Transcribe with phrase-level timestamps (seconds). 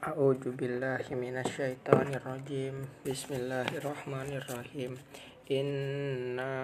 [0.00, 2.88] A'udzu billahi minasyaitonir rajim.
[3.04, 4.96] Bismillahirrahmanirrahim.
[5.44, 6.56] Inna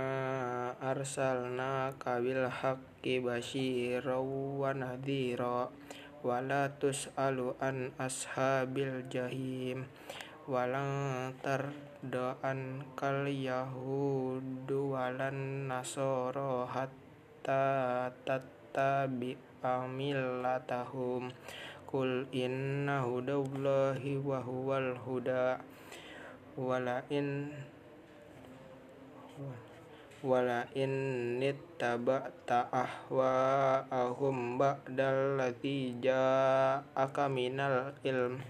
[0.81, 4.25] arsalnaka bil haqqi basyiran
[4.57, 5.69] wa nadhira
[6.25, 9.85] wa la tus'alu an ashabil jahim
[10.49, 19.85] wa lan tarda an kal yahudu walan nasara hatta tattabi'a
[21.87, 25.63] Kul inna hudallahi wa huwal huda
[26.59, 27.55] wala in
[30.27, 30.91] wala in
[31.39, 38.43] nittaba'ta ahwa'ahum ba'dal ladzi ja'aka minal ilm.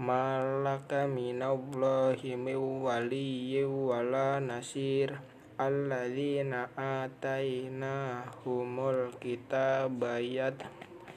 [0.00, 5.14] Malaka minallahi min waliyyin wala nasir.
[5.60, 10.16] Alladzina atainahumul kitaba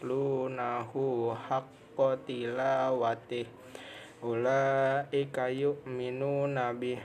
[0.04, 3.48] yatlunahu haqqa tilawatih.
[4.20, 7.00] Ulaika yu'minuna bih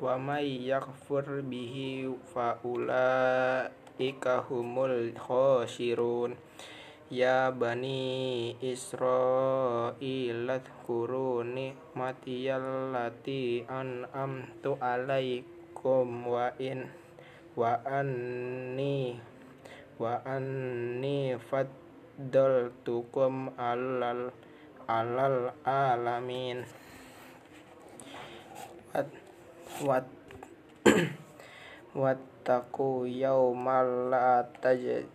[0.00, 6.40] wa may yakfur bihi fa ulaika humul khasirun.
[7.12, 16.84] Ya bani israila dhkuru ni'matiyallati an'amtu alaikum wa in
[17.56, 19.16] wa anni
[19.96, 21.87] wa anni fat
[22.18, 24.34] faddaltukum alal
[24.90, 26.66] alal alamin.
[28.90, 29.06] Wat
[29.86, 30.10] wat
[31.94, 35.06] wattaqu yawmal la taj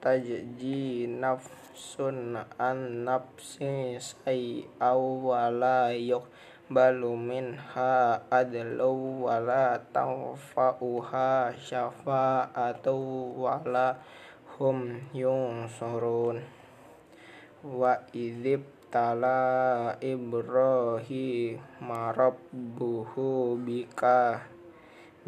[0.00, 12.96] tajji nafsun an nafsi say awwala yuqbalu minha adlu wala tanfa'uha syafa'atu
[13.36, 14.00] wala
[14.58, 16.42] hum yunsurun
[17.62, 24.42] wa idzib tala ibrahim marabbuhu bika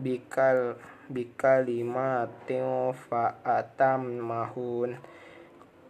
[0.00, 0.74] bikal
[1.10, 4.98] bikalimatin fa'atam mahun.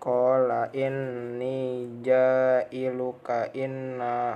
[0.01, 4.33] Qala inni ja'iluka inna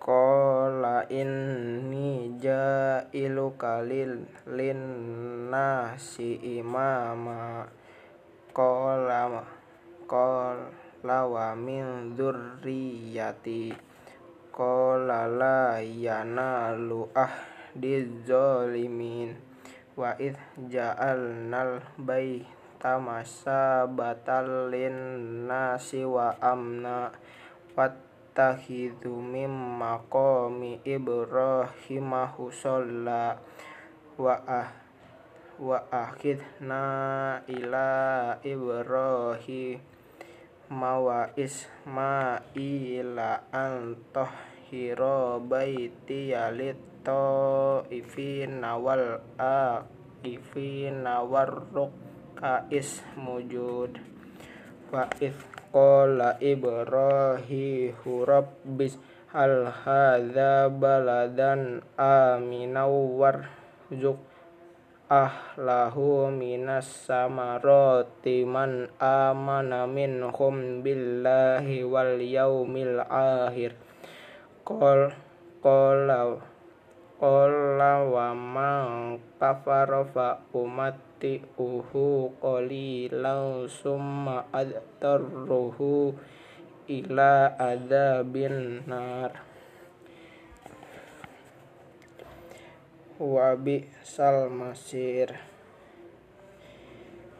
[0.00, 7.68] Qala inni ja'iluka lil linnasi imama.
[8.56, 9.44] Qala
[10.08, 13.76] Qala wa min dzurriyyati.
[14.48, 19.36] Qala la yanalu ahdiz zalimin
[20.00, 20.40] Wa idh
[20.72, 27.12] ja'alnal baita masabatal linnasi wa amna.
[27.76, 28.09] Wat
[28.40, 33.36] tattakhidhu mim maqami Ibrahim musalla
[34.16, 34.72] wa ah
[35.60, 37.88] wa akhidna ila
[38.40, 39.76] Ibrahim
[40.72, 54.00] wa Ismaila an tahhira baiti yalit ta'ifina wal aqifina warruka ismujud
[54.88, 58.98] wa if Qala Ibrahimu Rabbis
[59.30, 64.18] hal hadza baladan aminau warzuq
[65.06, 73.78] ahlahu minas samarati man amana minhum billahi wal yaumil akhir.
[74.66, 75.14] Qol
[75.62, 76.34] qala
[77.18, 81.09] qala wa man kafara fa umat
[81.60, 86.16] uhu qalilan summa adtarruhu
[86.88, 89.36] ila adabin nar.
[93.20, 93.52] Wa
[94.00, 95.36] sal masir.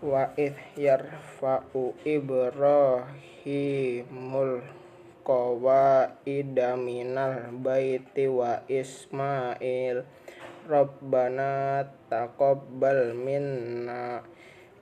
[0.04, 3.04] Wa id yarfa'u ibrahimul
[5.24, 10.04] qawaida minal baiti wa ismail
[10.70, 14.22] Rabbana taqabbal minna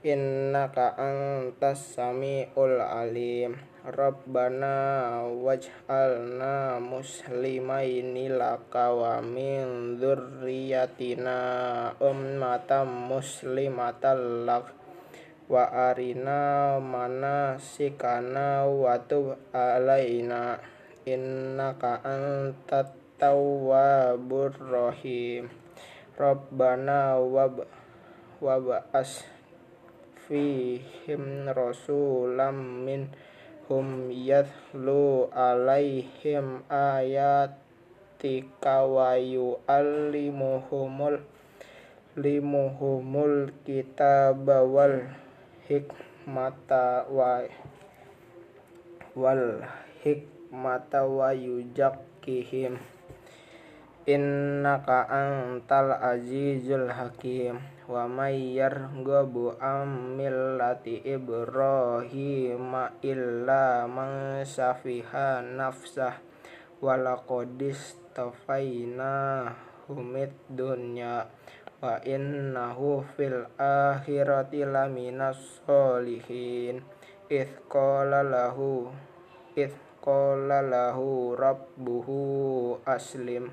[0.05, 3.57] innaka antas samiul alim.
[3.89, 11.39] Rabbana waj'alna muslimaini laka wa min dzurriyyatina
[12.05, 14.69] ummatan muslimatan lak.
[15.49, 20.61] Wa arina manasikana wa tub alaina
[21.09, 25.49] innaka antat tawwabur rahim
[26.19, 27.63] Rabbana wab
[28.43, 29.23] wab'as
[30.27, 33.15] fihim rasulam min
[33.71, 41.23] hum yatlu alaihim ayatika wa yu'allimuhumul
[42.19, 45.07] limuhumul kitaba wal
[45.71, 47.47] hikmata wa
[49.15, 49.63] wal
[50.03, 52.98] hikmata wa yujakkihim
[54.09, 57.61] innaka antal azizul hakim.
[57.85, 62.73] Wa may yarghabu am millati ibrahim
[63.05, 66.17] illa man safiha nafsah.
[66.81, 69.53] Wa laqadis tafaina
[69.85, 71.29] humid dunya.
[71.79, 76.81] Wa innahu fil akhirati laminas solihin
[77.29, 78.89] ith qala lahu
[79.53, 83.53] ith qala lahu rabbuhu aslim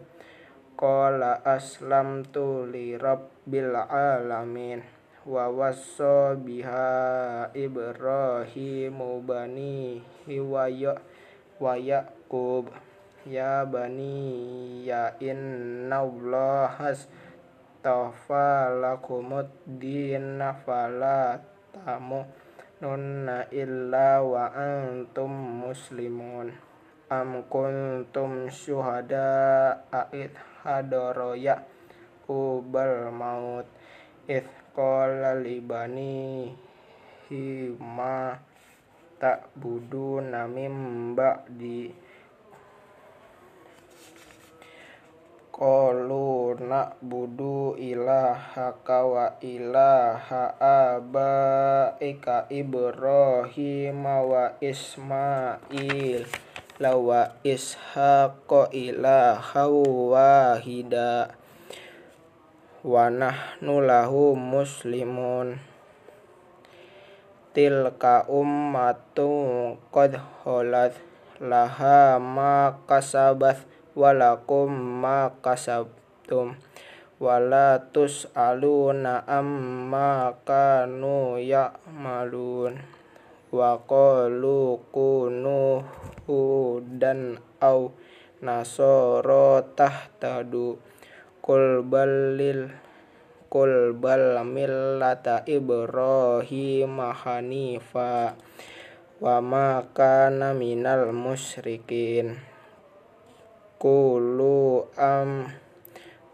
[0.85, 4.85] Qala aslamtu li rabbil alamin
[5.25, 9.97] wa wassa biha Ibrahimu bani
[10.29, 10.93] wa ya
[11.57, 12.69] wa Yaqub.
[13.25, 20.37] Ya bani ya inna Allah astafa lakumud din
[20.69, 21.41] fala
[21.73, 22.29] tamu
[22.77, 26.53] nunna illa wa antum muslimun.
[27.09, 31.37] Am kuntum syuhada a'id hadara
[32.25, 33.69] ubal maut
[34.25, 36.49] ith qala libani
[37.29, 38.41] hima
[39.21, 41.13] tak budu namim
[41.53, 41.93] di
[45.55, 50.51] Qalu nak budu ilaha wa ilaha
[51.95, 56.44] ika Ibrahim wa Ismail
[56.75, 61.31] lawa ishaqa ilaha wahida.
[62.83, 63.81] Wa nahnu
[64.35, 65.57] muslimun.
[67.55, 70.99] Tilka ummatun qad khalat
[71.39, 73.63] laha ma kasabat
[73.95, 76.59] walakum ma kasabtum.
[77.15, 82.95] Wala tus'aluna amma kanu ya'malun
[83.55, 85.79] wa qalu kunu
[86.27, 87.95] hudan au
[88.43, 90.75] nasoro tahtadu.
[91.39, 92.73] Kul balil
[93.47, 98.35] kul bal millata ibrahim hanifa
[99.23, 102.35] wa ma kana minal musyrikin.
[103.79, 105.47] Kulu am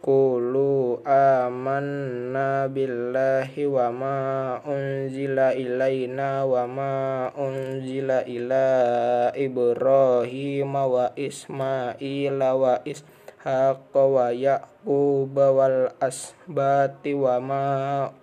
[0.02, 4.18] Kulu amanna billahi wa ma
[4.66, 6.94] unzila ilaina wa ma
[7.38, 8.66] unzila ila
[9.38, 17.66] Ibrahim wa Ismail wa Ishaq wa Yaqub wal asbati wa ma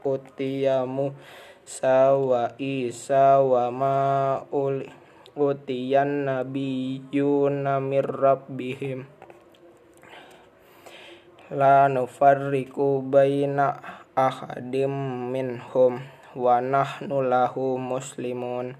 [0.02, 1.14] utiyamu
[1.62, 3.98] sawa Isa wa ma
[5.38, 9.06] utiyan nabiyuna mir rabbihim
[11.48, 13.80] la nufarriqu baina
[14.12, 14.92] ahadim
[15.32, 16.04] minhum
[16.36, 18.76] wa nahnu lahu muslimun.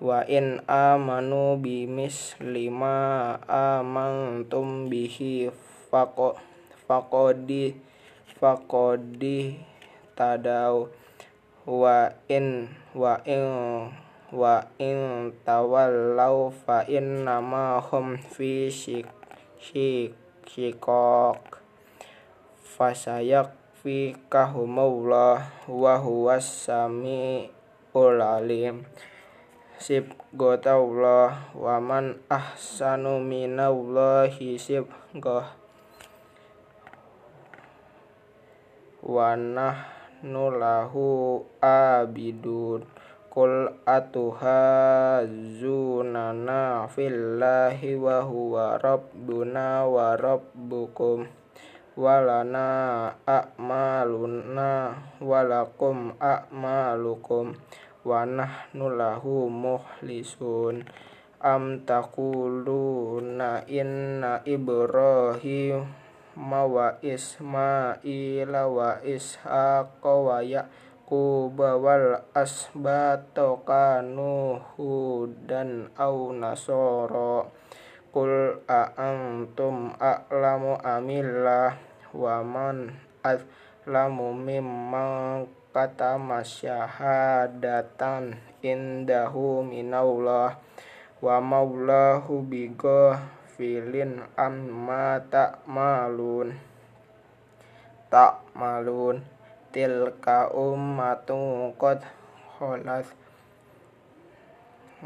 [0.00, 5.52] Wa in amanu mislima amantum bihi
[5.92, 6.40] faqo
[6.88, 7.76] faqodi
[8.40, 9.60] faqodi
[10.16, 10.88] tadau.
[11.68, 13.44] Wa in wa in
[14.32, 19.10] wa in tawallau fa innama hum fi shik
[20.46, 21.49] shikok
[22.80, 23.52] fasayak
[23.84, 28.88] fi kahumullah wa huwas samiul alim
[30.32, 34.56] gotaullah wa man ahsanu minallahi
[35.20, 35.44] goh
[39.04, 42.88] wa nahnu lahu abidun.
[43.30, 45.30] Kul atuhazunana
[46.90, 51.30] fillahi wa huwa rabbuna wa rabbukum
[52.00, 57.52] walana a'maluna walakum a'malukum
[58.08, 60.88] wa nahnu lahu muhlisun
[61.44, 65.92] am taquluna inna ibrahim
[66.40, 77.52] wa ismaila wa ishaqa wa yaqub wal asbato kanu hudan au nasoro
[78.10, 90.58] Kul a'antum a'lamu amillah wa man azlamu mimman katama syahadatan indahu minallah
[91.22, 92.42] wa maulahu
[93.54, 96.58] filin amma ta'malun
[98.10, 99.22] ta'malun
[99.70, 102.02] tilka ummatun qad
[102.58, 103.06] khalas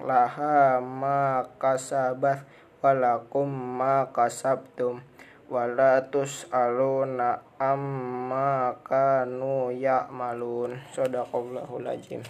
[0.00, 2.42] laha ma kasabat
[2.80, 5.04] walakum ma kasabtum
[5.48, 10.76] wala tus'aluna amma kanu ya'malun.
[10.92, 12.22] Sadaqallahul azim